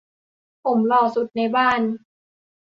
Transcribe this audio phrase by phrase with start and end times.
[0.63, 1.79] ผมหล่อสุดในบ้าน